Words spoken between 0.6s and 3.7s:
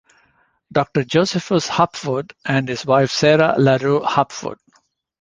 Doctor Josephus Hopwood and his wife Sarah